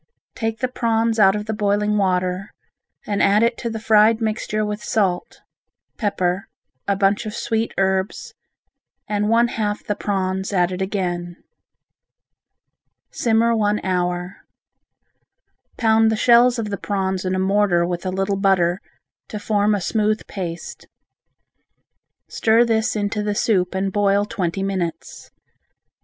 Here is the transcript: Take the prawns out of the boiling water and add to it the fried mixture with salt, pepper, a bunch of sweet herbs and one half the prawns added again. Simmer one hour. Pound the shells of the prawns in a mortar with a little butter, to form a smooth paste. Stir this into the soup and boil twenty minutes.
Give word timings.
Take 0.33 0.61
the 0.61 0.67
prawns 0.67 1.19
out 1.19 1.35
of 1.35 1.45
the 1.45 1.53
boiling 1.53 1.95
water 1.95 2.55
and 3.05 3.21
add 3.21 3.41
to 3.59 3.67
it 3.67 3.71
the 3.71 3.77
fried 3.79 4.19
mixture 4.19 4.65
with 4.65 4.83
salt, 4.83 5.41
pepper, 5.95 6.47
a 6.87 6.95
bunch 6.95 7.27
of 7.27 7.35
sweet 7.35 7.71
herbs 7.77 8.33
and 9.07 9.29
one 9.29 9.49
half 9.49 9.83
the 9.85 9.93
prawns 9.93 10.51
added 10.53 10.81
again. 10.81 11.35
Simmer 13.11 13.55
one 13.55 13.79
hour. 13.83 14.37
Pound 15.77 16.11
the 16.11 16.15
shells 16.15 16.57
of 16.57 16.71
the 16.71 16.77
prawns 16.79 17.23
in 17.23 17.35
a 17.35 17.39
mortar 17.39 17.85
with 17.85 18.03
a 18.03 18.09
little 18.09 18.37
butter, 18.37 18.81
to 19.27 19.37
form 19.37 19.75
a 19.75 19.81
smooth 19.81 20.25
paste. 20.25 20.87
Stir 22.27 22.65
this 22.65 22.95
into 22.95 23.21
the 23.21 23.35
soup 23.35 23.75
and 23.75 23.93
boil 23.93 24.25
twenty 24.25 24.63
minutes. 24.63 25.29